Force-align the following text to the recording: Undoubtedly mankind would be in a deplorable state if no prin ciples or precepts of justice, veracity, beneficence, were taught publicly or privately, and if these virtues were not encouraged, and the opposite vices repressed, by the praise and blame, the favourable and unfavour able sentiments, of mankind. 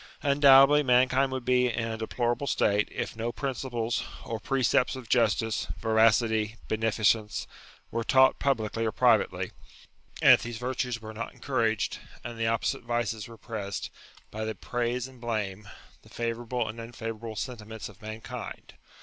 Undoubtedly 0.23 0.81
mankind 0.81 1.31
would 1.31 1.45
be 1.45 1.67
in 1.71 1.87
a 1.87 1.95
deplorable 1.95 2.47
state 2.47 2.89
if 2.91 3.15
no 3.15 3.31
prin 3.31 3.53
ciples 3.53 4.01
or 4.25 4.39
precepts 4.39 4.95
of 4.95 5.07
justice, 5.07 5.67
veracity, 5.77 6.55
beneficence, 6.67 7.45
were 7.91 8.03
taught 8.03 8.39
publicly 8.39 8.83
or 8.83 8.91
privately, 8.91 9.51
and 10.19 10.31
if 10.33 10.41
these 10.41 10.57
virtues 10.57 10.99
were 11.03 11.13
not 11.13 11.33
encouraged, 11.33 11.99
and 12.23 12.39
the 12.39 12.47
opposite 12.47 12.81
vices 12.81 13.29
repressed, 13.29 13.91
by 14.31 14.43
the 14.43 14.55
praise 14.55 15.07
and 15.07 15.21
blame, 15.21 15.69
the 16.01 16.09
favourable 16.09 16.67
and 16.67 16.79
unfavour 16.79 17.19
able 17.27 17.35
sentiments, 17.35 17.87
of 17.87 18.01
mankind. 18.01 18.73